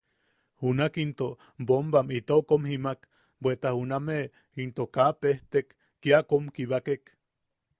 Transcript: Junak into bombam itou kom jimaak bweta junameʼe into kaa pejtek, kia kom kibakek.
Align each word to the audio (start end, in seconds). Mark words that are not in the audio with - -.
Junak 0.61 0.93
into 1.03 1.27
bombam 1.67 2.07
itou 2.19 2.41
kom 2.51 2.61
jimaak 2.71 2.99
bweta 3.41 3.69
junameʼe 3.77 4.31
into 4.63 4.83
kaa 4.95 5.11
pejtek, 5.21 5.67
kia 6.01 6.19
kom 6.29 6.43
kibakek. 6.55 7.03